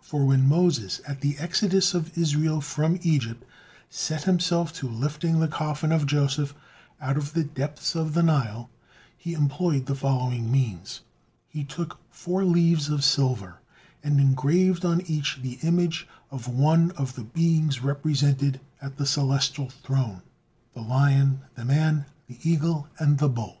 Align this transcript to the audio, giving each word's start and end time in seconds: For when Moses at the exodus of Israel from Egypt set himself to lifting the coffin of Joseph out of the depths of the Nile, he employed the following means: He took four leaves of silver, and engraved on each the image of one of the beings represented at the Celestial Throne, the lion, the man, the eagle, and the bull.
For 0.00 0.24
when 0.24 0.48
Moses 0.48 1.00
at 1.06 1.20
the 1.20 1.38
exodus 1.38 1.94
of 1.94 2.18
Israel 2.18 2.60
from 2.60 2.98
Egypt 3.04 3.44
set 3.88 4.24
himself 4.24 4.72
to 4.72 4.88
lifting 4.88 5.38
the 5.38 5.46
coffin 5.46 5.92
of 5.92 6.04
Joseph 6.04 6.52
out 7.00 7.16
of 7.16 7.32
the 7.32 7.44
depths 7.44 7.94
of 7.94 8.12
the 8.12 8.24
Nile, 8.24 8.70
he 9.16 9.34
employed 9.34 9.86
the 9.86 9.94
following 9.94 10.50
means: 10.50 11.02
He 11.46 11.62
took 11.62 12.00
four 12.10 12.44
leaves 12.44 12.88
of 12.88 13.04
silver, 13.04 13.60
and 14.02 14.18
engraved 14.18 14.84
on 14.84 15.00
each 15.02 15.38
the 15.42 15.60
image 15.62 16.08
of 16.32 16.48
one 16.48 16.90
of 16.96 17.14
the 17.14 17.22
beings 17.22 17.80
represented 17.80 18.60
at 18.82 18.96
the 18.96 19.06
Celestial 19.06 19.68
Throne, 19.68 20.22
the 20.74 20.82
lion, 20.82 21.42
the 21.54 21.64
man, 21.64 22.06
the 22.26 22.40
eagle, 22.42 22.88
and 22.98 23.18
the 23.18 23.28
bull. 23.28 23.60